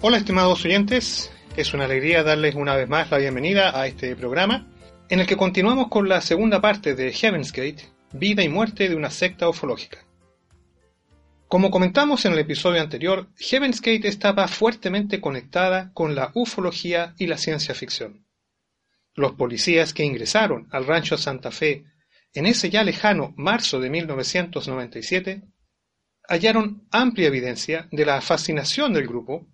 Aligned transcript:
Hola 0.00 0.18
estimados 0.18 0.64
oyentes, 0.64 1.28
es 1.56 1.74
una 1.74 1.86
alegría 1.86 2.22
darles 2.22 2.54
una 2.54 2.76
vez 2.76 2.88
más 2.88 3.10
la 3.10 3.18
bienvenida 3.18 3.76
a 3.76 3.88
este 3.88 4.14
programa, 4.14 4.64
en 5.08 5.18
el 5.18 5.26
que 5.26 5.36
continuamos 5.36 5.88
con 5.88 6.08
la 6.08 6.20
segunda 6.20 6.60
parte 6.60 6.94
de 6.94 7.12
Heaven's 7.12 7.50
Gate, 7.50 7.88
vida 8.12 8.44
y 8.44 8.48
muerte 8.48 8.88
de 8.88 8.94
una 8.94 9.10
secta 9.10 9.48
ufológica. 9.48 10.06
Como 11.48 11.72
comentamos 11.72 12.24
en 12.24 12.34
el 12.34 12.38
episodio 12.38 12.80
anterior, 12.80 13.26
Heaven's 13.38 13.80
Gate 13.80 14.06
estaba 14.06 14.46
fuertemente 14.46 15.20
conectada 15.20 15.90
con 15.94 16.14
la 16.14 16.30
ufología 16.32 17.16
y 17.18 17.26
la 17.26 17.36
ciencia 17.36 17.74
ficción. 17.74 18.24
Los 19.16 19.32
policías 19.32 19.94
que 19.94 20.04
ingresaron 20.04 20.68
al 20.70 20.86
rancho 20.86 21.18
Santa 21.18 21.50
Fe 21.50 21.86
en 22.34 22.46
ese 22.46 22.70
ya 22.70 22.84
lejano 22.84 23.34
marzo 23.36 23.80
de 23.80 23.90
1997 23.90 25.42
hallaron 26.28 26.86
amplia 26.92 27.26
evidencia 27.26 27.88
de 27.90 28.06
la 28.06 28.20
fascinación 28.20 28.92
del 28.92 29.08
grupo 29.08 29.48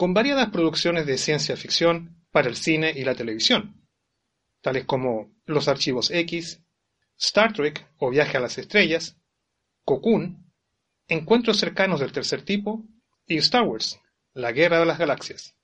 con 0.00 0.14
variadas 0.14 0.48
producciones 0.48 1.04
de 1.04 1.18
ciencia 1.18 1.58
ficción 1.58 2.24
para 2.30 2.48
el 2.48 2.56
cine 2.56 2.90
y 2.96 3.04
la 3.04 3.14
televisión, 3.14 3.86
tales 4.62 4.86
como 4.86 5.30
Los 5.44 5.68
Archivos 5.68 6.10
X, 6.10 6.62
Star 7.18 7.52
Trek 7.52 7.86
o 7.98 8.08
Viaje 8.08 8.38
a 8.38 8.40
las 8.40 8.56
Estrellas, 8.56 9.18
Cocoon, 9.84 10.50
Encuentros 11.06 11.58
cercanos 11.58 12.00
del 12.00 12.12
tercer 12.12 12.46
tipo 12.46 12.82
y 13.26 13.36
Star 13.36 13.64
Wars, 13.64 14.00
La 14.32 14.52
Guerra 14.52 14.80
de 14.80 14.86
las 14.86 14.96
Galaxias. 14.96 15.54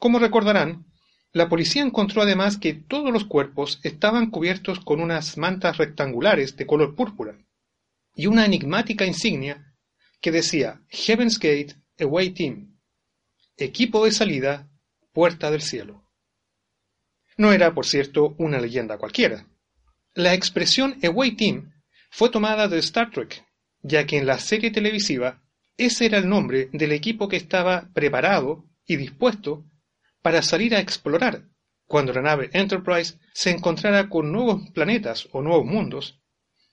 Como 0.00 0.18
recordarán, 0.18 0.86
la 1.30 1.48
policía 1.48 1.82
encontró 1.82 2.22
además 2.22 2.58
que 2.58 2.74
todos 2.74 3.12
los 3.12 3.26
cuerpos 3.26 3.78
estaban 3.84 4.28
cubiertos 4.28 4.80
con 4.80 5.00
unas 5.00 5.38
mantas 5.38 5.76
rectangulares 5.76 6.56
de 6.56 6.66
color 6.66 6.96
púrpura 6.96 7.38
y 8.16 8.26
una 8.26 8.44
enigmática 8.44 9.06
insignia 9.06 9.72
que 10.20 10.32
decía 10.32 10.82
Heaven's 10.88 11.38
Gate 11.38 11.76
Away 12.00 12.30
Team, 12.30 12.77
equipo 13.58 14.04
de 14.04 14.12
salida, 14.12 14.68
puerta 15.12 15.50
del 15.50 15.62
cielo. 15.62 16.04
No 17.36 17.52
era, 17.52 17.74
por 17.74 17.86
cierto, 17.86 18.34
una 18.38 18.60
leyenda 18.60 18.98
cualquiera. 18.98 19.46
La 20.14 20.32
expresión 20.32 20.98
Away 21.02 21.32
Team 21.36 21.72
fue 22.10 22.30
tomada 22.30 22.68
de 22.68 22.78
Star 22.78 23.10
Trek, 23.10 23.44
ya 23.82 24.06
que 24.06 24.16
en 24.16 24.26
la 24.26 24.38
serie 24.38 24.70
televisiva 24.70 25.42
ese 25.76 26.06
era 26.06 26.18
el 26.18 26.28
nombre 26.28 26.68
del 26.72 26.92
equipo 26.92 27.28
que 27.28 27.36
estaba 27.36 27.88
preparado 27.92 28.64
y 28.86 28.96
dispuesto 28.96 29.64
para 30.22 30.42
salir 30.42 30.74
a 30.74 30.80
explorar 30.80 31.44
cuando 31.86 32.12
la 32.12 32.22
nave 32.22 32.50
Enterprise 32.52 33.18
se 33.32 33.50
encontrara 33.50 34.08
con 34.08 34.30
nuevos 34.30 34.70
planetas 34.70 35.28
o 35.32 35.40
nuevos 35.40 35.64
mundos 35.64 36.20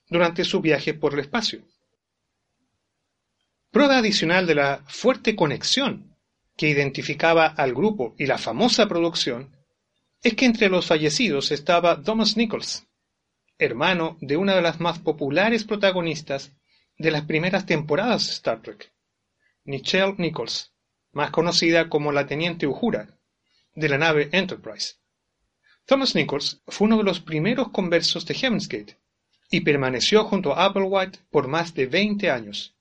durante 0.08 0.44
su 0.44 0.60
viaje 0.60 0.94
por 0.94 1.14
el 1.14 1.20
espacio. 1.20 1.62
Prueba 3.70 3.98
adicional 3.98 4.46
de 4.46 4.54
la 4.54 4.84
fuerte 4.86 5.34
conexión 5.34 6.15
que 6.56 6.68
identificaba 6.68 7.46
al 7.46 7.74
grupo 7.74 8.14
y 8.18 8.26
la 8.26 8.38
famosa 8.38 8.88
producción 8.88 9.56
es 10.22 10.34
que 10.34 10.46
entre 10.46 10.68
los 10.68 10.86
fallecidos 10.86 11.52
estaba 11.52 12.02
Thomas 12.02 12.36
Nichols, 12.36 12.86
hermano 13.58 14.16
de 14.20 14.36
una 14.36 14.54
de 14.54 14.62
las 14.62 14.80
más 14.80 14.98
populares 14.98 15.64
protagonistas 15.64 16.52
de 16.98 17.10
las 17.10 17.22
primeras 17.22 17.66
temporadas 17.66 18.26
de 18.26 18.32
Star 18.32 18.62
Trek, 18.62 18.92
Nichelle 19.64 20.14
Nichols, 20.18 20.72
más 21.12 21.30
conocida 21.30 21.88
como 21.88 22.12
la 22.12 22.26
Teniente 22.26 22.66
Uhura, 22.66 23.18
de 23.74 23.88
la 23.88 23.98
nave 23.98 24.30
Enterprise. 24.32 24.94
Thomas 25.84 26.14
Nichols 26.14 26.62
fue 26.66 26.86
uno 26.86 26.98
de 26.98 27.04
los 27.04 27.20
primeros 27.20 27.70
conversos 27.70 28.26
de 28.26 28.34
Heaven's 28.34 28.68
y 29.50 29.60
permaneció 29.60 30.24
junto 30.24 30.54
a 30.54 30.64
Applewhite 30.64 31.20
por 31.30 31.46
más 31.46 31.74
de 31.74 31.86
20 31.86 32.30
años. 32.30 32.74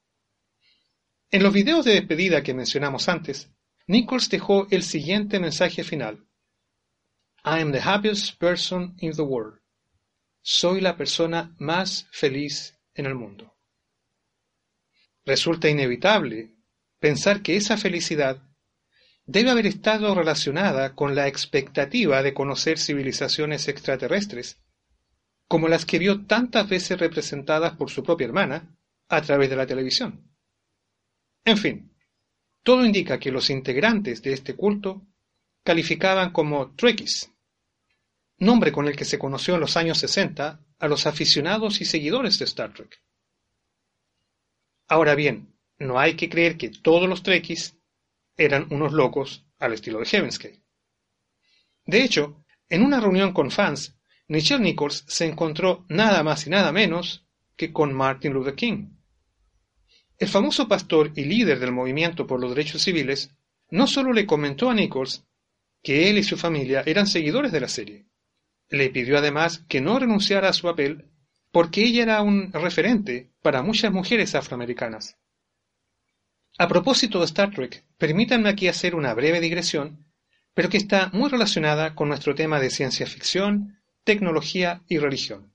En 1.29 1.43
los 1.43 1.53
videos 1.53 1.85
de 1.85 1.93
despedida 1.93 2.41
que 2.41 2.53
mencionamos 2.53 3.09
antes, 3.09 3.51
Nichols 3.87 4.29
dejó 4.29 4.67
el 4.71 4.83
siguiente 4.83 5.39
mensaje 5.39 5.83
final. 5.83 6.25
I 7.43 7.61
am 7.61 7.71
the 7.71 7.81
happiest 7.81 8.39
person 8.39 8.95
in 8.99 9.11
the 9.11 9.21
world. 9.21 9.59
Soy 10.41 10.81
la 10.81 10.97
persona 10.97 11.55
más 11.59 12.07
feliz 12.11 12.79
en 12.95 13.05
el 13.05 13.13
mundo. 13.13 13.55
Resulta 15.23 15.69
inevitable 15.69 16.55
pensar 16.99 17.43
que 17.43 17.55
esa 17.55 17.77
felicidad 17.77 18.41
debe 19.25 19.51
haber 19.51 19.67
estado 19.67 20.13
relacionada 20.15 20.95
con 20.95 21.15
la 21.15 21.27
expectativa 21.27 22.23
de 22.23 22.33
conocer 22.33 22.79
civilizaciones 22.79 23.67
extraterrestres, 23.67 24.61
como 25.47 25.67
las 25.67 25.85
que 25.85 25.99
vio 25.99 26.25
tantas 26.25 26.67
veces 26.67 26.99
representadas 26.99 27.75
por 27.75 27.91
su 27.91 28.03
propia 28.03 28.25
hermana 28.25 28.75
a 29.09 29.21
través 29.21 29.49
de 29.49 29.55
la 29.55 29.67
televisión. 29.67 30.31
En 31.43 31.57
fin, 31.57 31.94
todo 32.65 32.83
indica 32.83 33.19
que 33.19 33.31
los 33.31 33.51
integrantes 33.51 34.23
de 34.23 34.33
este 34.33 34.55
culto 34.55 35.05
calificaban 35.63 36.31
como 36.31 36.73
Trekkies, 36.75 37.31
nombre 38.39 38.71
con 38.71 38.87
el 38.87 38.95
que 38.95 39.05
se 39.05 39.19
conoció 39.19 39.53
en 39.53 39.61
los 39.61 39.77
años 39.77 39.99
60 39.99 40.59
a 40.79 40.87
los 40.87 41.05
aficionados 41.05 41.79
y 41.79 41.85
seguidores 41.85 42.39
de 42.39 42.45
Star 42.45 42.73
Trek. 42.73 42.99
Ahora 44.87 45.13
bien, 45.13 45.55
no 45.77 45.99
hay 45.99 46.15
que 46.15 46.27
creer 46.27 46.57
que 46.57 46.69
todos 46.69 47.07
los 47.07 47.21
Trekkies 47.21 47.77
eran 48.35 48.65
unos 48.71 48.93
locos 48.93 49.45
al 49.59 49.73
estilo 49.73 49.99
de 49.99 50.07
Heaven's 50.07 50.39
De 51.85 52.03
hecho, 52.03 52.43
en 52.67 52.81
una 52.81 52.99
reunión 52.99 53.31
con 53.31 53.51
fans, 53.51 53.95
Nichelle 54.27 54.63
Nichols 54.63 55.05
se 55.07 55.27
encontró 55.27 55.85
nada 55.87 56.23
más 56.23 56.47
y 56.47 56.49
nada 56.49 56.71
menos 56.71 57.27
que 57.55 57.71
con 57.71 57.93
Martin 57.93 58.33
Luther 58.33 58.55
King. 58.55 58.94
El 60.17 60.27
famoso 60.29 60.67
pastor 60.67 61.11
y 61.15 61.25
líder 61.25 61.59
del 61.59 61.71
movimiento 61.71 62.25
por 62.25 62.39
los 62.39 62.55
derechos 62.55 62.83
civiles 62.83 63.31
no 63.69 63.87
solo 63.87 64.13
le 64.13 64.25
comentó 64.25 64.69
a 64.69 64.73
Nichols 64.73 65.25
que 65.83 66.09
él 66.09 66.17
y 66.17 66.23
su 66.23 66.37
familia 66.37 66.83
eran 66.85 67.05
seguidores 67.05 67.51
de 67.51 67.59
la 67.59 67.67
serie, 67.67 68.05
le 68.69 68.89
pidió 68.89 69.17
además 69.17 69.63
que 69.67 69.81
no 69.81 69.99
renunciara 69.99 70.49
a 70.49 70.53
su 70.53 70.63
papel 70.63 71.05
porque 71.51 71.83
ella 71.83 72.03
era 72.03 72.21
un 72.21 72.51
referente 72.51 73.31
para 73.41 73.61
muchas 73.61 73.91
mujeres 73.91 74.35
afroamericanas. 74.35 75.17
A 76.57 76.67
propósito 76.67 77.19
de 77.19 77.25
Star 77.25 77.51
Trek, 77.51 77.85
permítanme 77.97 78.49
aquí 78.49 78.67
hacer 78.67 78.95
una 78.95 79.13
breve 79.13 79.39
digresión, 79.41 80.05
pero 80.53 80.69
que 80.69 80.77
está 80.77 81.09
muy 81.13 81.29
relacionada 81.29 81.95
con 81.95 82.07
nuestro 82.07 82.33
tema 82.33 82.59
de 82.59 82.69
ciencia 82.69 83.05
ficción, 83.05 83.81
tecnología 84.03 84.81
y 84.87 84.97
religión. 84.97 85.54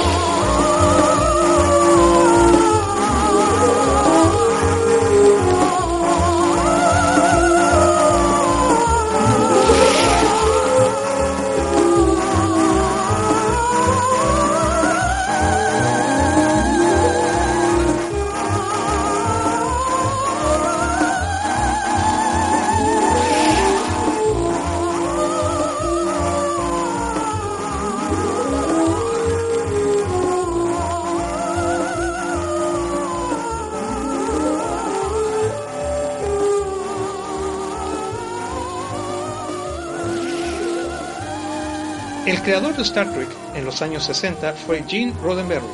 El 42.23 42.39
creador 42.43 42.75
de 42.75 42.83
Star 42.83 43.11
Trek 43.11 43.29
en 43.55 43.65
los 43.65 43.81
años 43.81 44.03
60 44.05 44.53
fue 44.53 44.83
Gene 44.83 45.11
Roddenberry, 45.23 45.65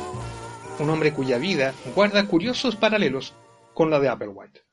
un 0.78 0.88
hombre 0.88 1.12
cuya 1.12 1.36
vida 1.36 1.74
guarda 1.94 2.26
curiosos 2.26 2.74
paralelos 2.74 3.34
con 3.74 3.90
la 3.90 4.00
de 4.00 4.08
Applewhite. 4.08 4.64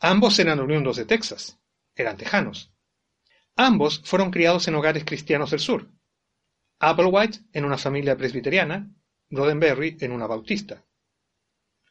Ambos 0.00 0.38
eran 0.38 0.60
oriundos 0.60 0.96
de 0.96 1.04
Texas, 1.04 1.60
eran 1.94 2.16
tejanos. 2.16 2.72
Ambos 3.54 4.00
fueron 4.06 4.30
criados 4.30 4.66
en 4.66 4.74
hogares 4.74 5.04
cristianos 5.04 5.50
del 5.50 5.60
sur. 5.60 5.90
Applewhite 6.78 7.40
en 7.52 7.66
una 7.66 7.76
familia 7.76 8.16
presbiteriana, 8.16 8.90
Roddenberry 9.28 9.98
en 10.00 10.10
una 10.10 10.26
bautista. 10.26 10.86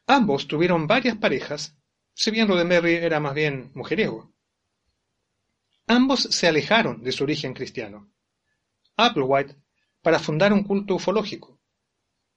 Ambos 0.07 0.47
tuvieron 0.47 0.87
varias 0.87 1.17
parejas 1.17 1.77
si 2.15 2.31
bien 2.31 2.47
Roddenberry 2.47 2.95
era 2.95 3.19
más 3.19 3.35
bien 3.35 3.69
mujeriego. 3.75 4.33
Ambos 5.85 6.21
se 6.21 6.47
alejaron 6.47 7.03
de 7.03 7.11
su 7.11 7.23
origen 7.23 7.53
cristiano. 7.53 8.10
Applewhite 9.05 9.55
para 10.01 10.19
fundar 10.19 10.53
un 10.53 10.63
culto 10.63 10.95
ufológico. 10.95 11.59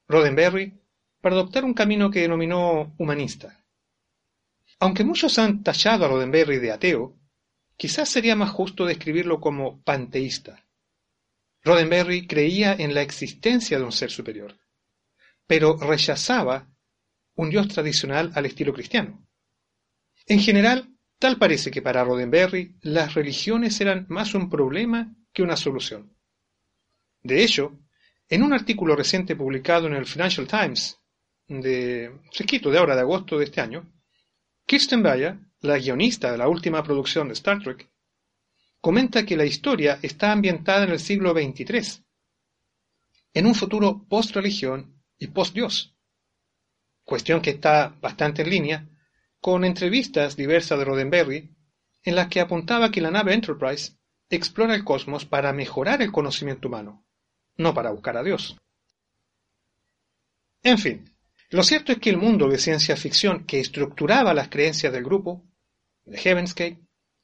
Roddenberry 0.08 0.80
para 1.20 1.36
adoptar 1.36 1.64
un 1.64 1.74
camino 1.74 2.10
que 2.10 2.20
denominó 2.20 2.94
humanista. 2.98 3.64
Aunque 4.78 5.04
muchos 5.04 5.38
han 5.38 5.62
tachado 5.62 6.04
a 6.04 6.08
Roddenberry 6.08 6.58
de 6.58 6.72
ateo, 6.72 7.16
quizás 7.76 8.08
sería 8.08 8.36
más 8.36 8.50
justo 8.50 8.84
describirlo 8.84 9.40
como 9.40 9.80
panteísta. 9.82 10.64
Roddenberry 11.62 12.26
creía 12.26 12.74
en 12.74 12.92
la 12.92 13.00
existencia 13.00 13.78
de 13.78 13.84
un 13.84 13.92
ser 13.92 14.10
superior, 14.10 14.58
pero 15.46 15.78
rechazaba 15.78 16.68
un 17.36 17.50
dios 17.50 17.68
tradicional 17.68 18.30
al 18.34 18.46
estilo 18.46 18.72
cristiano. 18.74 19.26
En 20.26 20.40
general, 20.40 20.94
tal 21.18 21.38
parece 21.38 21.70
que 21.70 21.82
para 21.82 22.04
Roddenberry 22.04 22.76
las 22.82 23.14
religiones 23.14 23.80
eran 23.80 24.06
más 24.08 24.34
un 24.34 24.50
problema 24.50 25.14
que 25.32 25.42
una 25.42 25.56
solución. 25.56 26.14
De 27.24 27.42
hecho, 27.42 27.80
en 28.28 28.42
un 28.42 28.52
artículo 28.52 28.94
reciente 28.94 29.34
publicado 29.34 29.86
en 29.86 29.94
el 29.94 30.04
Financial 30.04 30.46
Times, 30.46 31.00
de 31.48 32.20
fresquito 32.30 32.70
de 32.70 32.76
ahora 32.76 32.94
de 32.94 33.00
agosto 33.00 33.38
de 33.38 33.46
este 33.46 33.62
año, 33.62 33.90
Kirsten 34.66 35.02
Bayer, 35.02 35.38
la 35.60 35.78
guionista 35.78 36.30
de 36.30 36.36
la 36.36 36.48
última 36.48 36.82
producción 36.82 37.28
de 37.28 37.32
Star 37.32 37.62
Trek, 37.62 37.90
comenta 38.78 39.24
que 39.24 39.38
la 39.38 39.46
historia 39.46 39.98
está 40.02 40.32
ambientada 40.32 40.84
en 40.84 40.90
el 40.90 41.00
siglo 41.00 41.32
XXIII, 41.32 42.04
en 43.32 43.46
un 43.46 43.54
futuro 43.54 44.06
post-religión 44.06 45.02
y 45.16 45.28
post-dios, 45.28 45.96
cuestión 47.04 47.40
que 47.40 47.50
está 47.50 47.96
bastante 48.02 48.42
en 48.42 48.50
línea 48.50 48.88
con 49.40 49.64
entrevistas 49.64 50.36
diversas 50.36 50.78
de 50.78 50.84
Roddenberry 50.84 51.56
en 52.02 52.16
las 52.16 52.28
que 52.28 52.40
apuntaba 52.40 52.90
que 52.90 53.00
la 53.00 53.10
nave 53.10 53.32
Enterprise 53.32 53.96
explora 54.28 54.74
el 54.74 54.84
cosmos 54.84 55.24
para 55.24 55.54
mejorar 55.54 56.02
el 56.02 56.12
conocimiento 56.12 56.68
humano, 56.68 57.06
no 57.56 57.74
para 57.74 57.90
buscar 57.90 58.16
a 58.16 58.22
Dios. 58.22 58.56
En 60.62 60.78
fin, 60.78 61.14
lo 61.50 61.62
cierto 61.62 61.92
es 61.92 61.98
que 61.98 62.10
el 62.10 62.16
mundo 62.16 62.48
de 62.48 62.58
ciencia 62.58 62.96
ficción 62.96 63.44
que 63.44 63.60
estructuraba 63.60 64.34
las 64.34 64.48
creencias 64.48 64.92
del 64.92 65.04
grupo, 65.04 65.44
de 66.04 66.18
Heaven's 66.18 66.54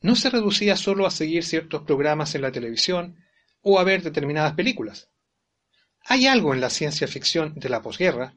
no 0.03 0.17
se 0.17 0.31
reducía 0.31 0.77
solo 0.77 1.07
a 1.07 1.11
seguir 1.11 1.45
ciertos 1.45 1.83
programas 1.83 2.35
en 2.35 2.43
la 2.43 2.53
televisión 2.53 3.17
o 3.61 3.79
a 3.79 3.85
ver 3.85 4.03
determinadas 4.03 4.55
películas. 4.55 5.11
Hay 6.05 6.27
algo 6.27 6.55
en 6.55 6.61
la 6.61 6.71
ciencia 6.71 7.07
ficción 7.07 7.55
de 7.57 7.69
la 7.69 7.83
posguerra 7.83 8.35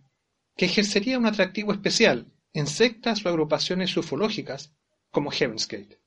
que 0.55 0.65
ejercería 0.65 1.17
un 1.17 1.25
atractivo 1.25 1.71
especial 1.71 2.33
en 2.53 2.67
sectas 2.67 3.25
o 3.25 3.29
agrupaciones 3.29 3.95
ufológicas 3.95 4.73
como 5.09 5.31
Heaven's 5.31 5.67
Gate. 5.67 5.99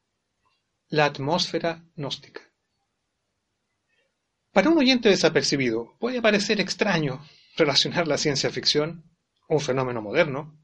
La 0.88 1.06
atmósfera 1.06 1.84
gnóstica. 1.96 2.42
Para 4.56 4.70
un 4.70 4.78
oyente 4.78 5.10
desapercibido 5.10 5.98
puede 5.98 6.22
parecer 6.22 6.62
extraño 6.62 7.22
relacionar 7.58 8.08
la 8.08 8.16
ciencia 8.16 8.48
ficción, 8.48 9.04
un 9.50 9.60
fenómeno 9.60 10.00
moderno, 10.00 10.58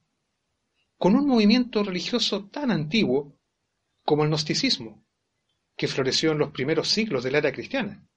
con 0.96 1.14
un 1.14 1.26
movimiento 1.26 1.84
religioso 1.84 2.48
tan 2.48 2.70
antiguo 2.70 3.38
como 4.02 4.22
el 4.22 4.30
gnosticismo, 4.30 5.04
que 5.76 5.88
floreció 5.88 6.32
en 6.32 6.38
los 6.38 6.52
primeros 6.52 6.88
siglos 6.88 7.22
de 7.22 7.32
la 7.32 7.38
era 7.38 7.52
cristiana. 7.52 8.08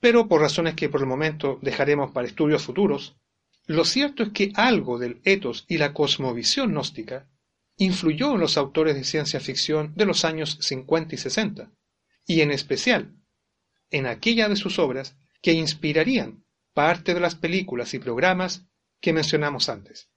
Pero 0.00 0.28
por 0.28 0.40
razones 0.40 0.76
que 0.76 0.88
por 0.88 1.02
el 1.02 1.06
momento 1.06 1.58
dejaremos 1.60 2.12
para 2.12 2.26
estudios 2.26 2.62
futuros, 2.62 3.18
lo 3.66 3.84
cierto 3.84 4.22
es 4.22 4.30
que 4.30 4.50
algo 4.54 4.98
del 4.98 5.20
etos 5.24 5.66
y 5.68 5.76
la 5.76 5.92
cosmovisión 5.92 6.70
gnóstica 6.70 7.28
influyó 7.76 8.32
en 8.32 8.40
los 8.40 8.56
autores 8.56 8.94
de 8.94 9.04
ciencia 9.04 9.40
ficción 9.40 9.92
de 9.94 10.06
los 10.06 10.24
años 10.24 10.56
50 10.62 11.16
y 11.16 11.18
60, 11.18 11.70
y 12.26 12.40
en 12.40 12.50
especial 12.50 13.14
en 13.90 14.06
aquella 14.06 14.48
de 14.48 14.56
sus 14.56 14.78
obras 14.78 15.16
que 15.42 15.52
inspirarían 15.52 16.44
parte 16.72 17.14
de 17.14 17.20
las 17.20 17.34
películas 17.34 17.94
y 17.94 17.98
programas 17.98 18.66
que 19.00 19.12
mencionamos 19.12 19.68
antes. 19.68 20.10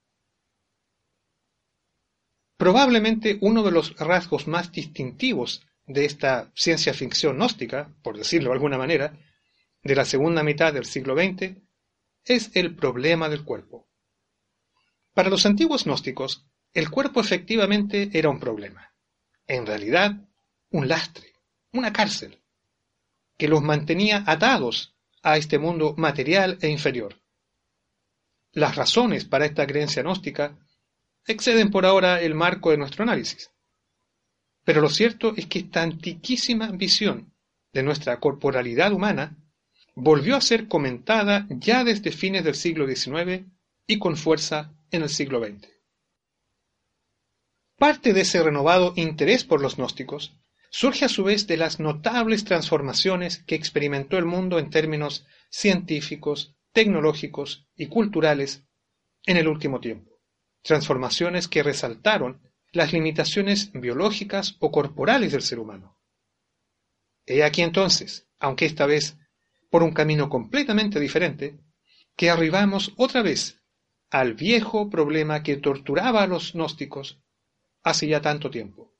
Probablemente 2.56 3.38
uno 3.40 3.62
de 3.62 3.70
los 3.70 3.96
rasgos 3.96 4.46
más 4.46 4.70
distintivos 4.70 5.66
de 5.86 6.04
esta 6.04 6.52
ciencia 6.54 6.92
ficción 6.92 7.36
gnóstica, 7.36 7.94
por 8.02 8.18
decirlo 8.18 8.50
de 8.50 8.54
alguna 8.54 8.76
manera, 8.76 9.18
de 9.82 9.94
la 9.94 10.04
segunda 10.04 10.42
mitad 10.42 10.72
del 10.72 10.84
siglo 10.84 11.14
XX, 11.14 11.56
es 12.24 12.50
el 12.54 12.76
problema 12.76 13.28
del 13.28 13.44
cuerpo. 13.44 13.88
Para 15.14 15.30
los 15.30 15.46
antiguos 15.46 15.84
gnósticos, 15.84 16.46
el 16.72 16.90
cuerpo 16.90 17.20
efectivamente 17.20 18.10
era 18.12 18.28
un 18.28 18.38
problema. 18.38 18.94
En 19.46 19.66
realidad, 19.66 20.12
un 20.70 20.86
lastre, 20.86 21.32
una 21.72 21.92
cárcel, 21.92 22.39
que 23.40 23.48
los 23.48 23.62
mantenía 23.62 24.22
atados 24.26 24.94
a 25.22 25.38
este 25.38 25.58
mundo 25.58 25.94
material 25.96 26.58
e 26.60 26.68
inferior. 26.68 27.22
Las 28.52 28.76
razones 28.76 29.24
para 29.24 29.46
esta 29.46 29.66
creencia 29.66 30.02
gnóstica 30.02 30.58
exceden 31.26 31.70
por 31.70 31.86
ahora 31.86 32.20
el 32.20 32.34
marco 32.34 32.70
de 32.70 32.76
nuestro 32.76 33.02
análisis. 33.02 33.50
Pero 34.62 34.82
lo 34.82 34.90
cierto 34.90 35.32
es 35.38 35.46
que 35.46 35.60
esta 35.60 35.80
antiquísima 35.80 36.70
visión 36.72 37.32
de 37.72 37.82
nuestra 37.82 38.20
corporalidad 38.20 38.92
humana 38.92 39.38
volvió 39.94 40.36
a 40.36 40.42
ser 40.42 40.68
comentada 40.68 41.46
ya 41.48 41.82
desde 41.82 42.12
fines 42.12 42.44
del 42.44 42.54
siglo 42.54 42.86
XIX 42.86 43.46
y 43.86 43.98
con 43.98 44.18
fuerza 44.18 44.74
en 44.90 45.00
el 45.00 45.08
siglo 45.08 45.42
XX. 45.42 45.66
Parte 47.78 48.12
de 48.12 48.20
ese 48.20 48.42
renovado 48.42 48.92
interés 48.96 49.44
por 49.44 49.62
los 49.62 49.76
gnósticos 49.76 50.36
surge 50.70 51.04
a 51.04 51.08
su 51.08 51.24
vez 51.24 51.46
de 51.46 51.58
las 51.58 51.78
notables 51.78 52.44
transformaciones 52.44 53.42
que 53.44 53.54
experimentó 53.54 54.16
el 54.16 54.24
mundo 54.24 54.58
en 54.58 54.70
términos 54.70 55.26
científicos, 55.50 56.56
tecnológicos 56.72 57.68
y 57.76 57.86
culturales 57.86 58.64
en 59.26 59.36
el 59.36 59.48
último 59.48 59.80
tiempo 59.80 60.10
transformaciones 60.62 61.48
que 61.48 61.62
resaltaron 61.62 62.40
las 62.72 62.92
limitaciones 62.92 63.72
biológicas 63.72 64.56
o 64.60 64.70
corporales 64.70 65.32
del 65.32 65.42
ser 65.42 65.58
humano. 65.58 65.98
He 67.26 67.42
aquí 67.42 67.62
entonces, 67.62 68.28
aunque 68.38 68.66
esta 68.66 68.86
vez 68.86 69.16
por 69.70 69.82
un 69.82 69.92
camino 69.92 70.28
completamente 70.28 71.00
diferente, 71.00 71.58
que 72.16 72.30
arribamos 72.30 72.92
otra 72.96 73.22
vez 73.22 73.60
al 74.10 74.34
viejo 74.34 74.90
problema 74.90 75.42
que 75.42 75.56
torturaba 75.56 76.22
a 76.22 76.26
los 76.26 76.54
gnósticos 76.54 77.20
hace 77.82 78.08
ya 78.08 78.20
tanto 78.20 78.50
tiempo, 78.50 78.92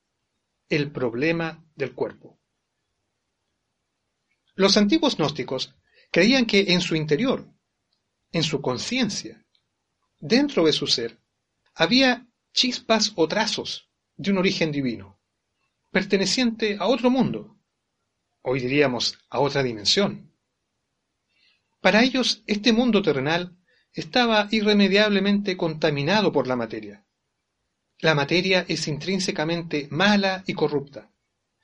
el 0.71 0.91
problema 0.91 1.63
del 1.75 1.93
cuerpo. 1.93 2.39
Los 4.55 4.77
antiguos 4.77 5.17
gnósticos 5.17 5.75
creían 6.11 6.45
que 6.45 6.73
en 6.73 6.81
su 6.81 6.95
interior, 6.95 7.47
en 8.31 8.43
su 8.43 8.61
conciencia, 8.61 9.45
dentro 10.17 10.65
de 10.65 10.73
su 10.73 10.87
ser, 10.87 11.19
había 11.75 12.27
chispas 12.53 13.11
o 13.15 13.27
trazos 13.27 13.89
de 14.15 14.31
un 14.31 14.37
origen 14.37 14.71
divino, 14.71 15.19
perteneciente 15.89 16.77
a 16.79 16.87
otro 16.87 17.09
mundo, 17.09 17.57
hoy 18.41 18.61
diríamos 18.61 19.19
a 19.29 19.39
otra 19.39 19.63
dimensión. 19.63 20.33
Para 21.81 22.03
ellos, 22.03 22.43
este 22.47 22.71
mundo 22.71 23.01
terrenal 23.01 23.57
estaba 23.93 24.47
irremediablemente 24.51 25.57
contaminado 25.57 26.31
por 26.31 26.47
la 26.47 26.55
materia. 26.55 27.05
La 28.01 28.15
materia 28.15 28.65
es 28.67 28.87
intrínsecamente 28.87 29.87
mala 29.89 30.43
y 30.45 30.53
corrupta. 30.53 31.11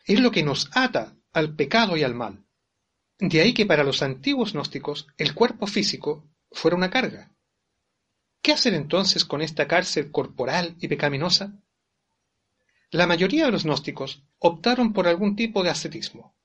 Es 0.06 0.20
lo 0.20 0.32
que 0.32 0.44
nos 0.44 0.70
ata 0.74 1.18
al 1.34 1.56
pecado 1.56 1.98
y 1.98 2.04
al 2.04 2.16
mal. 2.16 2.46
De 3.20 3.42
ahí 3.42 3.54
que 3.54 3.66
para 3.66 3.84
los 3.84 4.02
antiguos 4.02 4.54
gnósticos 4.54 5.08
el 5.18 5.34
cuerpo 5.34 5.68
físico 5.68 6.30
fuera 6.52 6.78
una 6.78 6.90
carga, 6.90 7.32
¿Qué 8.48 8.54
hacer 8.54 8.74
entonces 8.76 9.26
con 9.26 9.42
esta 9.42 9.68
cárcel 9.68 10.10
corporal 10.10 10.78
y 10.80 10.88
pecaminosa? 10.88 11.60
La 12.92 13.06
mayoría 13.06 13.46
de 13.46 13.52
los 13.52 13.66
gnósticos 13.66 14.24
optaron 14.40 14.94
por 14.94 15.08
algún 15.08 15.36
tipo 15.36 15.64
de 15.64 15.70
ascetismo, 15.70 16.38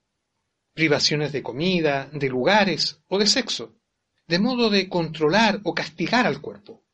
privaciones 0.72 1.30
de 1.30 1.44
comida, 1.44 2.10
de 2.12 2.28
lugares 2.28 3.00
o 3.06 3.18
de 3.18 3.26
sexo, 3.28 3.78
de 4.26 4.40
modo 4.40 4.68
de 4.68 4.88
controlar 4.88 5.60
o 5.62 5.74
castigar 5.74 6.26
al 6.26 6.40
cuerpo. 6.40 6.84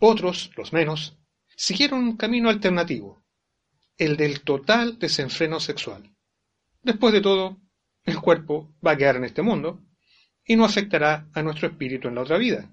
Otros, 0.00 0.50
los 0.56 0.74
menos, 0.74 1.16
siguieron 1.56 2.00
un 2.00 2.16
camino 2.16 2.48
alternativo, 2.48 3.24
el 3.96 4.16
del 4.16 4.42
total 4.42 4.98
desenfreno 4.98 5.60
sexual. 5.60 6.14
Después 6.82 7.12
de 7.12 7.20
todo, 7.20 7.60
el 8.04 8.20
cuerpo 8.20 8.74
va 8.84 8.92
a 8.92 8.96
quedar 8.96 9.16
en 9.16 9.24
este 9.24 9.42
mundo 9.42 9.82
y 10.44 10.56
no 10.56 10.64
afectará 10.64 11.28
a 11.32 11.42
nuestro 11.42 11.68
espíritu 11.68 12.08
en 12.08 12.16
la 12.16 12.22
otra 12.22 12.38
vida. 12.38 12.70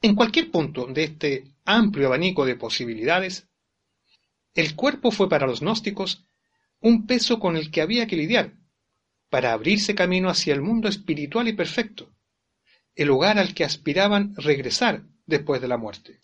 En 0.00 0.14
cualquier 0.14 0.50
punto 0.50 0.86
de 0.86 1.04
este 1.04 1.44
amplio 1.64 2.08
abanico 2.08 2.44
de 2.44 2.56
posibilidades, 2.56 3.48
el 4.54 4.74
cuerpo 4.74 5.10
fue 5.10 5.28
para 5.28 5.46
los 5.46 5.60
gnósticos 5.60 6.26
un 6.80 7.06
peso 7.06 7.38
con 7.38 7.56
el 7.56 7.70
que 7.70 7.80
había 7.80 8.06
que 8.06 8.16
lidiar, 8.16 8.54
para 9.30 9.52
abrirse 9.52 9.94
camino 9.94 10.28
hacia 10.28 10.52
el 10.52 10.60
mundo 10.60 10.88
espiritual 10.88 11.48
y 11.48 11.54
perfecto, 11.54 12.12
el 12.94 13.08
lugar 13.08 13.38
al 13.38 13.54
que 13.54 13.64
aspiraban 13.64 14.34
regresar 14.36 15.04
después 15.24 15.62
de 15.62 15.68
la 15.68 15.78
muerte. 15.78 16.20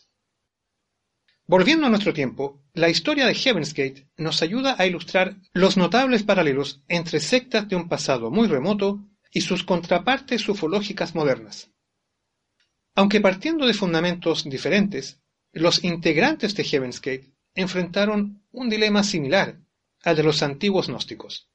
Volviendo 1.48 1.86
a 1.86 1.88
nuestro 1.88 2.12
tiempo, 2.12 2.62
la 2.74 2.90
historia 2.90 3.26
de 3.26 3.34
Heaven's 3.34 3.72
Gate 3.72 4.06
nos 4.18 4.42
ayuda 4.42 4.76
a 4.78 4.84
ilustrar 4.84 5.38
los 5.54 5.78
notables 5.78 6.22
paralelos 6.22 6.82
entre 6.88 7.20
sectas 7.20 7.66
de 7.70 7.74
un 7.74 7.88
pasado 7.88 8.30
muy 8.30 8.48
remoto 8.48 9.08
y 9.32 9.40
sus 9.40 9.64
contrapartes 9.64 10.46
ufológicas 10.46 11.14
modernas. 11.14 11.70
Aunque 12.94 13.22
partiendo 13.22 13.66
de 13.66 13.72
fundamentos 13.72 14.44
diferentes, 14.44 15.22
los 15.52 15.84
integrantes 15.84 16.54
de 16.54 16.64
Heaven's 16.64 17.00
Gate 17.00 17.32
enfrentaron 17.54 18.44
un 18.52 18.68
dilema 18.68 19.02
similar 19.02 19.58
al 20.04 20.16
de 20.16 20.24
los 20.24 20.42
antiguos 20.42 20.88
gnósticos. 20.88 21.48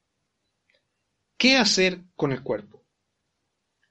¿Qué 1.36 1.56
hacer 1.56 2.00
con 2.16 2.32
el 2.32 2.42
cuerpo? 2.42 2.84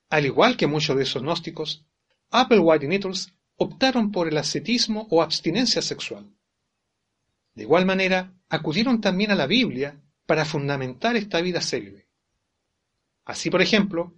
Al 0.10 0.26
igual 0.26 0.58
que 0.58 0.68
muchos 0.68 0.98
de 0.98 1.04
esos 1.04 1.22
gnósticos, 1.22 1.86
Applewhite 2.30 2.88
y 2.88 2.90
optaron 3.58 4.12
por 4.12 4.28
el 4.28 4.38
ascetismo 4.38 5.08
o 5.10 5.22
abstinencia 5.22 5.82
sexual. 5.82 6.30
De 7.54 7.64
igual 7.64 7.86
manera, 7.86 8.34
acudieron 8.50 9.02
también 9.02 9.32
a 9.32 9.36
la 9.36 9.48
Biblia 9.48 10.02
para 10.26 10.46
fundamentar 10.46 11.16
esta 11.16 11.42
vida 11.42 11.62
célibe. 11.62 12.08
Así, 13.26 13.50
por 13.50 13.62
ejemplo, 13.62 14.16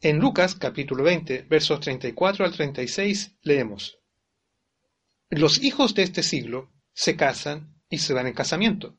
en 0.00 0.18
Lucas 0.18 0.54
capítulo 0.54 1.02
20, 1.04 1.42
versos 1.42 1.80
34 1.80 2.44
al 2.44 2.52
36, 2.52 3.36
leemos, 3.42 3.98
Los 5.30 5.62
hijos 5.62 5.94
de 5.94 6.02
este 6.02 6.22
siglo 6.22 6.70
se 6.92 7.16
casan 7.16 7.74
y 7.88 7.98
se 7.98 8.14
dan 8.14 8.26
en 8.26 8.34
casamiento, 8.34 8.96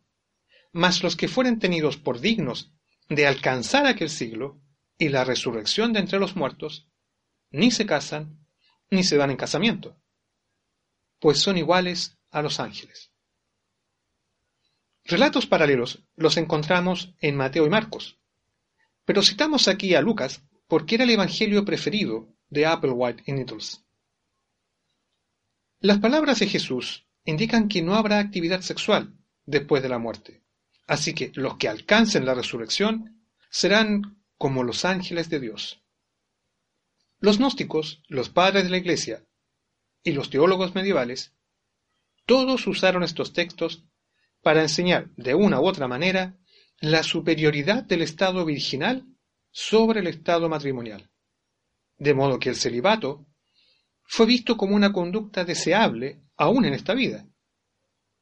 mas 0.71 1.03
los 1.03 1.15
que 1.15 1.27
fueren 1.27 1.59
tenidos 1.59 1.97
por 1.97 2.19
dignos 2.19 2.73
de 3.09 3.25
alcanzar 3.25 3.85
aquel 3.85 4.09
siglo 4.09 4.59
y 4.97 5.09
la 5.09 5.23
resurrección 5.23 5.93
de 5.93 5.99
entre 5.99 6.19
los 6.19 6.35
muertos, 6.35 6.87
ni 7.51 7.71
se 7.71 7.85
casan 7.85 8.46
ni 8.89 9.03
se 9.03 9.17
dan 9.17 9.31
en 9.31 9.37
casamiento, 9.37 9.97
pues 11.19 11.39
son 11.39 11.57
iguales 11.57 12.17
a 12.31 12.41
los 12.41 12.59
ángeles. 12.59 13.11
Relatos 15.03 15.45
paralelos 15.45 16.03
los 16.15 16.37
encontramos 16.37 17.13
en 17.19 17.35
Mateo 17.35 17.65
y 17.65 17.69
Marcos, 17.69 18.17
pero 19.05 19.21
citamos 19.21 19.67
aquí 19.67 19.95
a 19.95 20.01
Lucas 20.01 20.43
porque 20.67 20.95
era 20.95 21.05
el 21.05 21.11
evangelio 21.11 21.63
preferido 21.63 22.27
de 22.49 22.65
Applewhite 22.65 23.23
y 23.25 23.31
Needles. 23.31 23.85
Las 25.79 25.99
palabras 25.99 26.39
de 26.39 26.47
Jesús 26.47 27.07
indican 27.23 27.67
que 27.69 27.81
no 27.81 27.95
habrá 27.95 28.19
actividad 28.19 28.61
sexual 28.61 29.13
después 29.45 29.81
de 29.81 29.89
la 29.89 29.99
muerte, 29.99 30.43
así 30.87 31.13
que 31.13 31.31
los 31.35 31.57
que 31.57 31.69
alcancen 31.69 32.25
la 32.25 32.33
resurrección 32.33 33.23
serán 33.49 34.21
como 34.37 34.63
los 34.63 34.85
ángeles 34.85 35.29
de 35.29 35.39
Dios. 35.39 35.81
Los 37.19 37.39
gnósticos, 37.39 38.03
los 38.07 38.29
padres 38.29 38.65
de 38.65 38.69
la 38.69 38.77
Iglesia 38.77 39.25
y 40.03 40.11
los 40.11 40.29
teólogos 40.29 40.75
medievales, 40.75 41.33
todos 42.25 42.67
usaron 42.67 43.03
estos 43.03 43.33
textos 43.33 43.85
para 44.43 44.61
enseñar 44.61 45.09
de 45.15 45.33
una 45.33 45.59
u 45.59 45.65
otra 45.65 45.87
manera 45.87 46.37
la 46.79 47.01
superioridad 47.01 47.83
del 47.83 48.03
estado 48.03 48.45
virginal 48.45 49.05
sobre 49.49 50.01
el 50.01 50.07
estado 50.07 50.47
matrimonial, 50.47 51.09
de 51.97 52.13
modo 52.13 52.37
que 52.37 52.49
el 52.49 52.55
celibato 52.55 53.25
fue 54.03 54.27
visto 54.27 54.55
como 54.55 54.75
una 54.75 54.93
conducta 54.93 55.43
deseable 55.43 56.21
aún 56.35 56.65
en 56.65 56.75
esta 56.75 56.93
vida. 56.93 57.27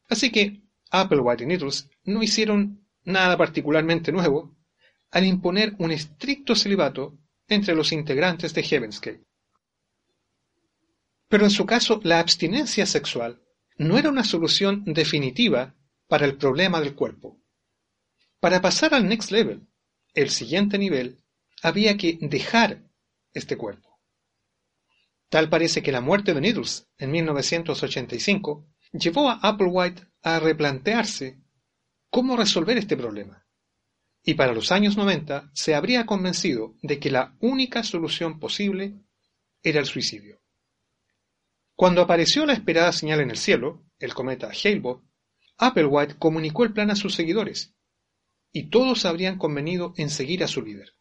Así 0.07 0.31
que 0.31 0.63
Applewhite 0.89 1.43
y 1.43 1.47
Needles 1.47 1.89
no 2.05 2.23
hicieron 2.23 2.87
nada 3.03 3.37
particularmente 3.37 4.13
nuevo 4.13 4.55
al 5.11 5.25
imponer 5.25 5.75
un 5.79 5.91
estricto 5.91 6.55
celibato 6.55 7.17
entre 7.47 7.75
los 7.75 7.91
integrantes 7.91 8.53
de 8.53 8.63
Heaven's 8.63 8.99
Gate. 8.99 9.25
Pero 11.27 11.45
en 11.45 11.51
su 11.51 11.65
caso, 11.65 11.99
la 12.03 12.19
abstinencia 12.19 12.85
sexual 12.85 13.41
no 13.77 13.97
era 13.97 14.09
una 14.09 14.23
solución 14.23 14.83
definitiva 14.85 15.75
para 16.07 16.25
el 16.25 16.37
problema 16.37 16.79
del 16.79 16.95
cuerpo. 16.95 17.41
Para 18.39 18.61
pasar 18.61 18.93
al 18.93 19.07
next 19.07 19.31
level, 19.31 19.67
el 20.13 20.29
siguiente 20.29 20.77
nivel, 20.77 21.23
había 21.61 21.97
que 21.97 22.17
dejar 22.21 22.83
este 23.33 23.57
cuerpo. 23.57 23.99
Tal 25.29 25.49
parece 25.49 25.81
que 25.81 25.91
la 25.91 26.01
muerte 26.01 26.33
de 26.33 26.41
Needles 26.41 26.87
en 26.97 27.11
1985 27.11 28.67
llevó 28.93 29.29
a 29.29 29.39
Applewhite 29.41 30.03
a 30.21 30.39
replantearse 30.39 31.41
cómo 32.09 32.37
resolver 32.37 32.77
este 32.77 32.95
problema 32.95 33.44
y 34.25 34.33
para 34.33 34.53
los 34.53 34.71
años 34.71 34.97
90 34.97 35.51
se 35.53 35.75
habría 35.75 36.07
convencido 36.07 36.75
de 36.81 36.99
que 36.99 37.11
la 37.11 37.35
única 37.39 37.83
solución 37.83 38.39
posible 38.39 38.95
era 39.61 39.79
el 39.79 39.85
suicidio. 39.85 40.41
Cuando 41.75 42.01
apareció 42.01 42.45
la 42.45 42.53
esperada 42.53 42.91
señal 42.91 43.19
en 43.21 43.29
el 43.29 43.37
cielo, 43.37 43.85
el 43.99 44.15
cometa 44.15 44.49
Hale-Bopp, 44.49 45.03
Applewhite 45.57 46.17
comunicó 46.17 46.63
el 46.63 46.73
plan 46.73 46.89
a 46.89 46.95
sus 46.95 47.13
seguidores, 47.13 47.75
y 48.51 48.69
todos 48.69 49.05
habrían 49.05 49.37
convenido 49.37 49.93
en 49.97 50.09
seguir 50.09 50.43
a 50.43 50.47
su 50.47 50.63
líder. 50.63 50.93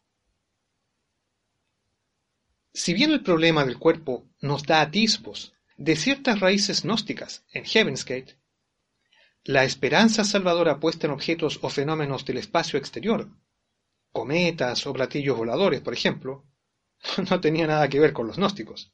Si 2.73 2.93
bien 2.93 3.11
el 3.11 3.23
problema 3.23 3.65
del 3.65 3.79
cuerpo 3.79 4.29
nos 4.39 4.63
da 4.63 4.81
atisbos 4.81 5.53
de 5.77 5.95
ciertas 5.95 6.41
raíces 6.41 6.83
gnósticas 6.83 7.45
en 7.51 7.65
Heaven's 7.65 8.05
Gate, 8.05 8.37
la 9.47 9.63
esperanza 9.63 10.23
salvadora 10.23 10.79
puesta 10.79 11.05
en 11.05 11.13
objetos 11.13 11.59
o 11.61 11.69
fenómenos 11.69 12.25
del 12.25 12.39
espacio 12.39 12.79
exterior, 12.79 13.29
cometas 14.11 14.87
o 14.87 14.93
platillos 14.93 15.37
voladores, 15.37 15.81
por 15.81 15.93
ejemplo, 15.93 16.47
no 17.29 17.39
tenía 17.39 17.67
nada 17.67 17.87
que 17.87 17.99
ver 17.99 18.11
con 18.11 18.25
los 18.25 18.37
gnósticos. 18.37 18.91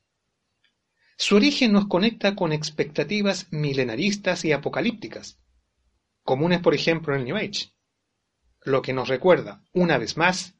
Su 1.15 1.38
origen 1.38 1.72
nos 1.72 1.88
conecta 1.88 2.36
con 2.36 2.51
expectativas 2.51 3.48
milenaristas 3.51 4.43
y 4.43 4.51
apocalípticas, 4.51 5.39
comunes 6.24 6.60
por 6.60 6.75
ejemplo 6.75 7.13
en 7.15 7.22
el 7.22 7.25
New 7.27 7.38
Age, 7.38 7.72
lo 8.63 8.81
que 8.81 8.91
nos 8.91 9.08
recuerda, 9.08 9.63
una 9.72 9.98
vez 9.98 10.17
más, 10.17 10.55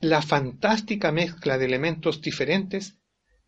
la 0.00 0.20
fantástica 0.20 1.12
mezcla 1.12 1.56
de 1.56 1.64
elementos 1.64 2.20
diferentes 2.20 2.98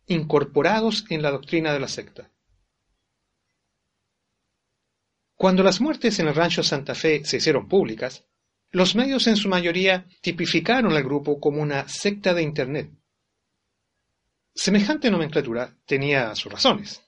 incorporados 0.07 1.05
en 1.09 1.21
la 1.21 1.29
doctrina 1.29 1.71
de 1.71 1.79
la 1.79 1.87
secta. 1.87 2.31
Cuando 5.37 5.61
las 5.61 5.79
muertes 5.79 6.17
en 6.17 6.27
el 6.27 6.33
rancho 6.33 6.63
Santa 6.63 6.95
Fe 6.95 7.23
se 7.23 7.37
hicieron 7.37 7.67
públicas, 7.67 8.25
los 8.71 8.95
medios 8.95 9.27
en 9.27 9.37
su 9.37 9.47
mayoría 9.47 10.07
tipificaron 10.21 10.93
al 10.93 11.03
grupo 11.03 11.39
como 11.39 11.61
una 11.61 11.87
secta 11.87 12.33
de 12.33 12.41
Internet. 12.41 12.91
Semejante 14.55 15.11
nomenclatura 15.11 15.77
tenía 15.85 16.33
sus 16.33 16.51
razones. 16.51 17.03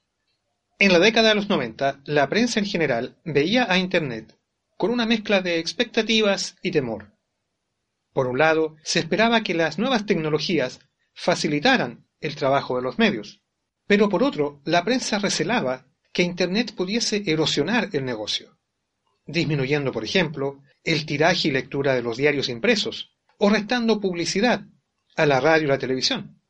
En 0.77 0.93
la 0.93 0.99
década 0.99 1.29
de 1.29 1.35
los 1.35 1.49
90, 1.49 2.01
la 2.05 2.29
prensa 2.29 2.59
en 2.59 2.67
general 2.67 3.17
veía 3.25 3.65
a 3.67 3.79
Internet 3.79 4.37
con 4.77 4.91
una 4.91 5.07
mezcla 5.07 5.41
de 5.41 5.57
expectativas 5.57 6.55
y 6.61 6.69
temor. 6.69 7.11
Por 8.13 8.27
un 8.27 8.37
lado, 8.37 8.75
se 8.83 8.99
esperaba 8.99 9.41
que 9.41 9.55
las 9.55 9.79
nuevas 9.79 10.05
tecnologías 10.05 10.79
facilitaran 11.15 12.07
el 12.21 12.35
trabajo 12.35 12.75
de 12.75 12.83
los 12.83 12.99
medios, 12.99 13.41
pero 13.87 14.07
por 14.07 14.21
otro, 14.21 14.61
la 14.65 14.85
prensa 14.85 15.17
recelaba 15.17 15.88
que 16.11 16.23
Internet 16.23 16.73
pudiese 16.75 17.23
erosionar 17.25 17.89
el 17.93 18.05
negocio, 18.05 18.57
disminuyendo, 19.25 19.91
por 19.91 20.03
ejemplo, 20.03 20.63
el 20.83 21.05
tiraje 21.05 21.49
y 21.49 21.51
lectura 21.51 21.93
de 21.93 22.01
los 22.01 22.17
diarios 22.17 22.49
impresos, 22.49 23.15
o 23.37 23.49
restando 23.49 23.99
publicidad 23.99 24.65
a 25.15 25.25
la 25.25 25.39
radio 25.39 25.65
y 25.65 25.69
la 25.69 25.77
televisión. 25.77 26.41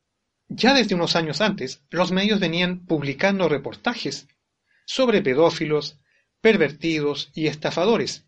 Ya 0.48 0.74
desde 0.74 0.96
unos 0.96 1.16
años 1.16 1.42
antes, 1.42 1.84
los 1.90 2.12
medios 2.12 2.40
venían 2.40 2.86
publicando 2.86 3.48
reportajes 3.48 4.28
sobre 4.86 5.22
pedófilos, 5.22 6.00
pervertidos 6.42 7.32
y 7.36 7.48
estafadores 7.48 8.26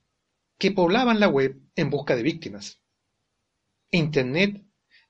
que 0.59 0.71
poblaban 0.71 1.19
la 1.19 1.27
web 1.27 1.59
en 1.75 1.89
busca 1.89 2.15
de 2.15 2.21
víctimas. 2.21 2.79
Internet 3.89 4.63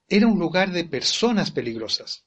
era 0.07 0.27
un 0.27 0.39
lugar 0.39 0.71
de 0.71 0.85
personas 0.85 1.51
peligrosas. 1.51 2.25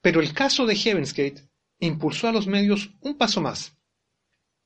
Pero 0.00 0.20
el 0.20 0.32
caso 0.32 0.64
de 0.64 0.74
Heaven's 0.74 1.12
Gate 1.12 1.48
impulsó 1.86 2.28
a 2.28 2.32
los 2.32 2.46
medios 2.46 2.90
un 3.00 3.18
paso 3.18 3.40
más, 3.40 3.76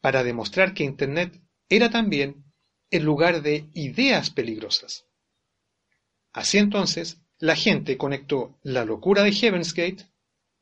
para 0.01 0.23
demostrar 0.23 0.75
que 0.75 0.85
Internet 0.85 1.41
era 1.69 1.91
también 1.91 2.45
el 2.91 3.05
lugar 3.05 3.43
de 3.43 3.71
ideas 3.73 4.31
peligrosas. 4.31 5.07
Así 6.33 6.59
entonces, 6.59 7.23
la 7.39 7.57
gente 7.57 7.97
conectó 7.97 8.59
la 8.63 8.85
locura 8.85 9.23
de 9.23 9.33
Heaven's 9.33 9.73
Gate 9.73 10.07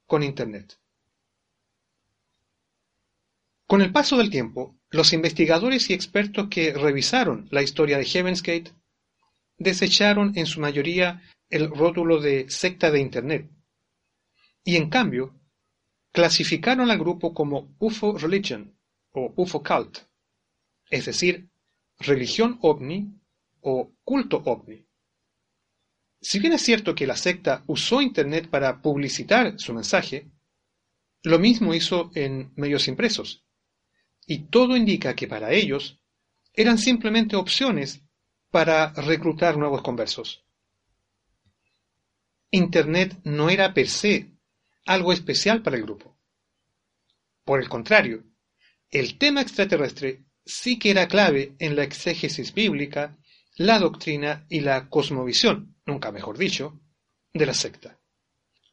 con 0.06 0.22
Internet. 0.22 0.78
Con 3.66 3.82
el 3.82 3.90
paso 3.90 4.16
del 4.16 4.30
tiempo, 4.30 4.78
los 4.90 5.12
investigadores 5.12 5.90
y 5.90 5.94
expertos 5.94 6.48
que 6.48 6.72
revisaron 6.72 7.48
la 7.50 7.62
historia 7.62 7.98
de 7.98 8.04
Heaven's 8.04 8.42
Gate 8.42 8.72
desecharon 9.58 10.32
en 10.36 10.46
su 10.46 10.60
mayoría 10.60 11.22
el 11.50 11.68
rótulo 11.68 12.20
de 12.20 12.48
secta 12.48 12.92
de 12.92 13.00
Internet 13.00 13.50
y 14.62 14.76
en 14.76 14.88
cambio 14.88 15.34
clasificaron 16.14 16.92
al 16.92 16.98
grupo 16.98 17.34
como 17.34 17.74
UFO 17.80 18.16
Religion 18.16 18.72
o 19.10 19.34
UFO 19.36 19.64
Cult, 19.64 19.98
es 20.88 21.06
decir, 21.06 21.50
religión 21.98 22.58
ovni 22.62 23.12
o 23.62 23.92
culto 24.04 24.40
ovni. 24.44 24.86
Si 26.20 26.38
bien 26.38 26.52
es 26.52 26.62
cierto 26.62 26.94
que 26.94 27.08
la 27.08 27.16
secta 27.16 27.64
usó 27.66 28.00
Internet 28.00 28.48
para 28.48 28.80
publicitar 28.80 29.58
su 29.58 29.74
mensaje, 29.74 30.30
Lo 31.26 31.38
mismo 31.38 31.72
hizo 31.72 32.10
en 32.14 32.52
medios 32.54 32.86
impresos. 32.86 33.46
Y 34.26 34.50
todo 34.50 34.76
indica 34.76 35.16
que 35.16 35.26
para 35.26 35.52
ellos 35.52 35.98
eran 36.52 36.76
simplemente 36.76 37.34
opciones 37.34 38.02
para 38.50 38.92
reclutar 38.92 39.56
nuevos 39.56 39.80
conversos. 39.80 40.44
Internet 42.50 43.18
no 43.24 43.48
era 43.48 43.72
per 43.72 43.88
se 43.88 44.33
algo 44.84 45.12
especial 45.12 45.62
para 45.62 45.76
el 45.76 45.82
grupo. 45.82 46.16
Por 47.44 47.60
el 47.60 47.68
contrario, 47.68 48.24
el 48.90 49.18
tema 49.18 49.40
extraterrestre 49.42 50.24
sí 50.44 50.78
que 50.78 50.90
era 50.90 51.08
clave 51.08 51.54
en 51.58 51.76
la 51.76 51.84
exégesis 51.84 52.52
bíblica, 52.54 53.18
la 53.56 53.78
doctrina 53.78 54.46
y 54.48 54.60
la 54.60 54.88
cosmovisión, 54.88 55.76
nunca 55.86 56.12
mejor 56.12 56.38
dicho, 56.38 56.80
de 57.32 57.46
la 57.46 57.54
secta, 57.54 57.98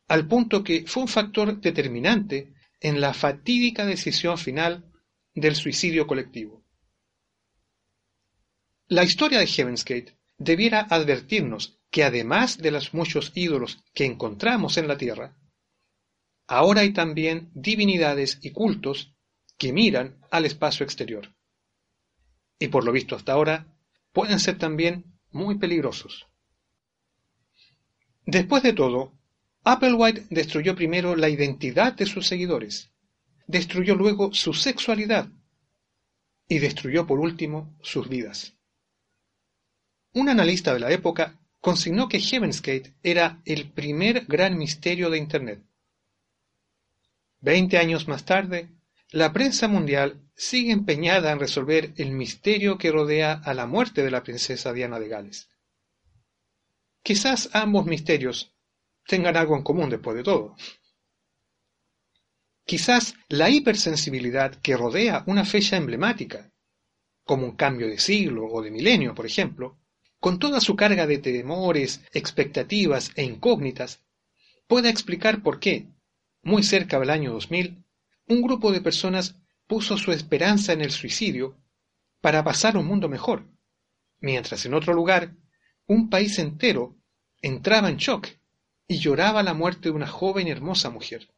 al 0.08 0.27
punto 0.27 0.63
que 0.63 0.86
fue 0.86 1.03
un 1.03 1.10
factor 1.10 1.60
determinante 1.60 2.53
en 2.80 3.00
la 3.00 3.13
fatídica 3.13 3.86
decisión 3.86 4.38
final 4.38 4.91
del 5.34 5.56
suicidio 5.56 6.08
colectivo. 6.08 6.63
La 8.88 9.03
historia 9.03 9.39
de 9.39 9.48
Heaven's 9.48 9.86
Gate 9.86 10.18
debiera 10.38 10.82
advertirnos 10.89 11.80
que 11.89 12.03
además 12.03 12.58
de 12.58 12.72
los 12.72 12.94
muchos 12.94 13.32
ídolos 13.36 13.84
que 13.94 14.06
encontramos 14.06 14.77
en 14.77 14.88
la 14.88 14.98
tierra, 14.98 15.38
ahora 16.51 16.81
hay 16.81 16.91
también 16.91 17.50
divinidades 17.53 18.38
y 18.41 18.51
cultos 18.51 19.15
que 19.58 19.72
miran 19.72 20.20
al 20.31 20.46
espacio 20.46 20.84
exterior. 20.84 21.34
Y 22.60 22.67
por 22.67 22.84
lo 22.84 22.91
visto 22.91 23.15
hasta 23.15 23.31
ahora, 23.31 23.74
pueden 24.12 24.38
ser 24.38 24.58
también 24.58 25.05
muy 25.31 25.58
peligrosos. 25.58 26.27
Después 28.25 28.63
de 28.63 28.74
todo, 28.74 29.17
Applewhite 29.63 30.25
destruyó 30.29 30.75
primero 30.75 31.15
la 31.15 31.29
identidad 31.29 31.93
de 31.93 32.05
sus 32.05 32.27
seguidores, 32.27 32.91
destruyó 33.48 33.96
luego 33.96 34.34
su 34.34 34.53
sexualidad 34.53 35.29
y 36.50 36.60
destruyó 36.60 37.08
por 37.08 37.22
último 37.22 37.77
sus 37.81 38.10
vidas. 38.10 38.58
Un 40.12 40.27
analista 40.27 40.74
de 40.74 40.81
la 40.81 40.91
época 40.91 41.39
consignó 41.62 42.10
que 42.10 42.20
Heaven's 42.20 42.62
Gate 42.62 42.93
era 43.03 43.41
el 43.46 43.72
primer 43.72 44.25
gran 44.25 44.58
misterio 44.58 45.10
de 45.10 45.17
Internet. 45.17 45.63
Veinte 47.41 47.79
años 47.79 48.07
más 48.07 48.24
tarde, 48.24 48.69
la 49.10 49.33
prensa 49.33 49.67
mundial 49.67 50.21
sigue 50.36 50.71
empeñada 50.71 51.31
en 51.31 51.39
resolver 51.39 51.91
el 51.98 52.12
misterio 52.12 52.77
que 52.77 52.91
rodea 52.91 53.33
a 53.33 53.55
la 53.55 53.65
muerte 53.65 54.03
de 54.03 54.12
la 54.12 54.21
princesa 54.21 54.71
Diana 54.74 55.00
de 55.00 55.07
Gales. 55.07 55.50
Quizás 57.01 57.50
ambos 57.53 57.88
misterios 57.88 58.53
tengan 59.07 59.35
algo 59.35 59.57
en 59.57 59.63
común 59.63 59.89
después 59.89 60.16
de 60.16 60.24
todo. 60.24 60.55
Quizás 62.63 63.16
la 63.27 63.50
hipersensibilidad 63.50 64.55
que 64.61 64.77
rodea 64.77 65.24
una 65.25 65.44
fecha 65.44 65.77
emblemática, 65.77 66.51
como 67.24 67.46
un 67.46 67.55
cambio 67.55 67.87
de 67.87 67.98
siglo 67.98 68.46
o 68.46 68.61
de 68.61 68.70
milenio, 68.70 69.16
por 69.16 69.25
ejemplo, 69.25 69.79
con 70.20 70.37
toda 70.37 70.61
su 70.61 70.75
carga 70.75 71.07
de 71.07 71.18
temores, 71.18 72.01
expectativas 72.13 73.11
e 73.16 73.24
incógnitas, 73.24 74.00
pueda 74.68 74.89
explicar 74.89 75.42
por 75.42 75.59
qué, 75.59 75.87
muy 76.44 76.64
cerca 76.64 77.00
del 77.00 77.10
año 77.10 77.34
2000, 77.34 77.84
un 78.27 78.42
grupo 78.42 78.72
de 78.72 78.82
personas 78.82 79.36
puso 79.68 79.98
su 79.98 80.12
esperanza 80.12 80.74
en 80.74 80.82
el 80.82 80.92
suicidio 80.92 81.58
para 82.20 82.44
pasar 82.44 82.77
un 82.77 82.86
mundo 82.86 83.10
mejor, 83.10 83.48
mientras 84.20 84.66
en 84.66 84.74
otro 84.74 84.94
lugar 84.94 85.36
un 85.88 86.10
país 86.10 86.40
entero 86.40 86.98
entraba 87.42 87.90
en 87.90 87.98
shock 87.98 88.27
y 88.88 89.00
lloraba 89.00 89.44
la 89.44 89.54
muerte 89.54 89.90
de 89.90 89.96
una 89.96 90.08
joven 90.08 90.48
y 90.48 90.51
hermosa 90.51 90.90
mujer. 90.90 91.30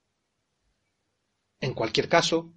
En 1.60 1.74
cualquier 1.74 2.10
caso, 2.10 2.54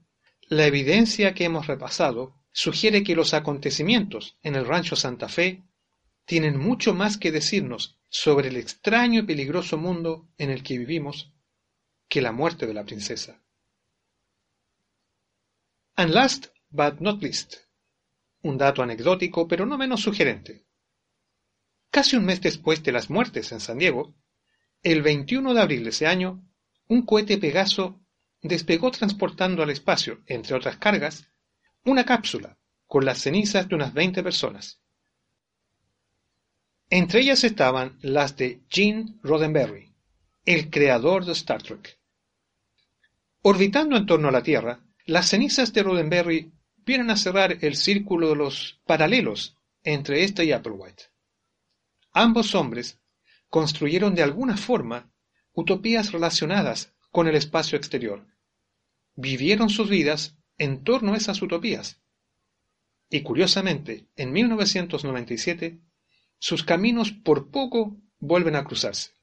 la 0.48 0.66
evidencia 0.66 1.34
que 1.34 1.44
hemos 1.44 1.66
repasado 1.66 2.34
sugiere 2.52 3.04
que 3.04 3.14
los 3.14 3.34
acontecimientos 3.34 4.38
en 4.42 4.56
el 4.56 4.66
rancho 4.66 4.96
Santa 4.96 5.28
Fe 5.28 5.64
tienen 6.24 6.58
mucho 6.58 6.94
más 6.94 7.18
que 7.18 7.30
decirnos 7.30 7.98
sobre 8.08 8.48
el 8.48 8.56
extraño 8.56 9.20
y 9.20 9.22
peligroso 9.24 9.78
mundo 9.78 10.28
en 10.38 10.50
el 10.50 10.62
que 10.62 10.78
vivimos 10.78 11.32
que 12.08 12.20
la 12.20 12.32
muerte 12.32 12.66
de 12.66 12.74
la 12.74 12.84
princesa. 12.84 13.42
And 15.96 16.12
last 16.12 16.48
but 16.68 17.00
not 17.00 17.22
least, 17.22 17.56
un 18.42 18.58
dato 18.58 18.82
anecdótico 18.82 19.48
pero 19.48 19.66
no 19.66 19.78
menos 19.78 20.02
sugerente. 20.02 20.66
Casi 21.90 22.16
un 22.16 22.24
mes 22.24 22.40
después 22.40 22.82
de 22.82 22.92
las 22.92 23.08
muertes 23.08 23.52
en 23.52 23.60
San 23.60 23.78
Diego, 23.78 24.14
el 24.82 25.02
21 25.02 25.54
de 25.54 25.60
abril 25.60 25.84
de 25.84 25.90
ese 25.90 26.06
año, 26.06 26.42
un 26.88 27.02
cohete 27.02 27.38
Pegaso 27.38 28.00
despegó 28.42 28.90
transportando 28.90 29.62
al 29.62 29.70
espacio, 29.70 30.22
entre 30.26 30.54
otras 30.54 30.76
cargas, 30.76 31.28
una 31.84 32.04
cápsula 32.04 32.58
con 32.86 33.04
las 33.04 33.18
cenizas 33.18 33.68
de 33.68 33.74
unas 33.74 33.92
20 33.94 34.22
personas. 34.22 34.80
Entre 36.88 37.20
ellas 37.20 37.42
estaban 37.42 37.98
las 38.00 38.36
de 38.36 38.62
Gene 38.68 39.14
Roddenberry, 39.22 39.85
el 40.46 40.70
creador 40.70 41.24
de 41.24 41.32
Star 41.32 41.60
Trek. 41.60 41.98
Orbitando 43.42 43.96
en 43.96 44.06
torno 44.06 44.28
a 44.28 44.30
la 44.30 44.44
Tierra, 44.44 44.80
las 45.04 45.28
cenizas 45.28 45.72
de 45.72 45.82
Roddenberry 45.82 46.52
vienen 46.76 47.10
a 47.10 47.16
cerrar 47.16 47.58
el 47.62 47.74
círculo 47.74 48.28
de 48.28 48.36
los 48.36 48.80
paralelos 48.86 49.56
entre 49.82 50.22
ésta 50.22 50.44
y 50.44 50.52
Applewhite. 50.52 51.10
Ambos 52.12 52.54
hombres 52.54 53.00
construyeron 53.48 54.14
de 54.14 54.22
alguna 54.22 54.56
forma 54.56 55.10
utopías 55.52 56.12
relacionadas 56.12 56.94
con 57.10 57.26
el 57.26 57.34
espacio 57.34 57.76
exterior. 57.76 58.24
Vivieron 59.16 59.68
sus 59.68 59.90
vidas 59.90 60.36
en 60.58 60.84
torno 60.84 61.14
a 61.14 61.16
esas 61.16 61.42
utopías. 61.42 62.00
Y 63.10 63.22
curiosamente, 63.22 64.06
en 64.14 64.32
1997, 64.32 65.80
sus 66.38 66.62
caminos 66.62 67.10
por 67.10 67.50
poco 67.50 67.96
vuelven 68.20 68.54
a 68.54 68.64
cruzarse. 68.64 69.15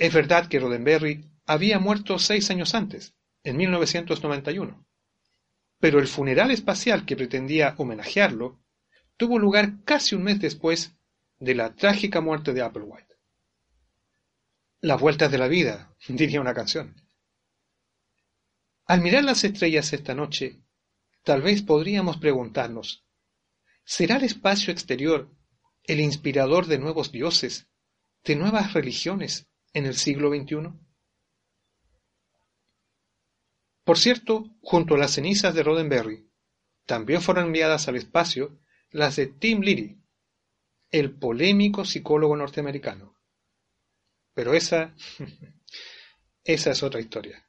Es 0.00 0.14
verdad 0.14 0.48
que 0.48 0.58
Roddenberry 0.58 1.30
había 1.44 1.78
muerto 1.78 2.18
seis 2.18 2.50
años 2.50 2.74
antes, 2.74 3.14
en 3.44 3.58
1991, 3.58 4.86
pero 5.78 5.98
el 5.98 6.08
funeral 6.08 6.50
espacial 6.50 7.04
que 7.04 7.16
pretendía 7.16 7.74
homenajearlo 7.76 8.62
tuvo 9.18 9.38
lugar 9.38 9.84
casi 9.84 10.14
un 10.14 10.22
mes 10.22 10.40
después 10.40 10.96
de 11.38 11.54
la 11.54 11.74
trágica 11.74 12.22
muerte 12.22 12.54
de 12.54 12.62
Applewhite. 12.62 13.18
Las 14.80 14.98
vueltas 14.98 15.30
de 15.30 15.36
la 15.36 15.48
vida, 15.48 15.94
diría 16.08 16.40
una 16.40 16.54
canción. 16.54 16.96
Al 18.86 19.02
mirar 19.02 19.24
las 19.24 19.44
estrellas 19.44 19.92
esta 19.92 20.14
noche, 20.14 20.62
tal 21.24 21.42
vez 21.42 21.60
podríamos 21.60 22.16
preguntarnos, 22.16 23.04
¿será 23.84 24.16
el 24.16 24.24
espacio 24.24 24.72
exterior 24.72 25.30
el 25.84 26.00
inspirador 26.00 26.64
de 26.64 26.78
nuevos 26.78 27.12
dioses, 27.12 27.68
de 28.24 28.36
nuevas 28.36 28.72
religiones 28.72 29.49
en 29.72 29.86
el 29.86 29.94
siglo 29.94 30.30
XXI? 30.30 30.72
Por 33.84 33.98
cierto, 33.98 34.44
junto 34.62 34.94
a 34.94 34.98
las 34.98 35.12
cenizas 35.12 35.54
de 35.54 35.62
Roddenberry, 35.62 36.28
también 36.86 37.22
fueron 37.22 37.46
enviadas 37.46 37.88
al 37.88 37.96
espacio 37.96 38.60
las 38.90 39.16
de 39.16 39.26
Tim 39.26 39.60
Leary, 39.60 40.00
el 40.90 41.12
polémico 41.12 41.84
psicólogo 41.84 42.36
norteamericano. 42.36 43.16
Pero 44.34 44.54
esa, 44.54 44.94
esa 46.44 46.70
es 46.70 46.82
otra 46.82 47.00
historia. 47.00 47.48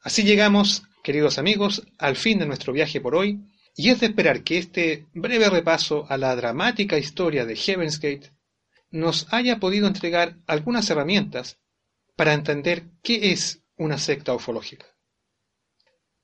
Así 0.00 0.22
llegamos, 0.22 0.84
queridos 1.02 1.38
amigos, 1.38 1.86
al 1.98 2.16
fin 2.16 2.38
de 2.38 2.46
nuestro 2.46 2.72
viaje 2.72 3.00
por 3.00 3.14
hoy 3.14 3.40
y 3.76 3.90
es 3.90 4.00
de 4.00 4.06
esperar 4.06 4.42
que 4.42 4.58
este 4.58 5.06
breve 5.12 5.48
repaso 5.48 6.06
a 6.08 6.16
la 6.16 6.34
dramática 6.36 6.98
historia 6.98 7.44
de 7.44 7.56
Heaven's 7.56 8.00
Gate 8.00 8.32
nos 8.90 9.32
haya 9.32 9.58
podido 9.58 9.86
entregar 9.86 10.36
algunas 10.46 10.90
herramientas 10.90 11.58
para 12.16 12.34
entender 12.34 12.84
qué 13.02 13.32
es 13.32 13.62
una 13.76 13.96
secta 13.98 14.34
ufológica. 14.34 14.86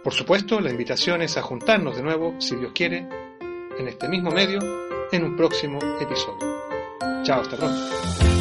Por 0.04 0.12
supuesto, 0.12 0.60
la 0.60 0.70
invitación 0.70 1.22
es 1.22 1.36
a 1.36 1.42
juntarnos 1.42 1.96
de 1.96 2.02
nuevo, 2.02 2.40
si 2.40 2.56
Dios 2.56 2.72
quiere, 2.74 3.08
en 3.78 3.88
este 3.88 4.08
mismo 4.08 4.30
medio, 4.30 4.58
en 5.12 5.24
un 5.24 5.36
próximo 5.36 5.78
episodio. 6.00 6.60
Chao, 7.22 7.40
hasta 7.40 7.56
pronto. 7.56 8.31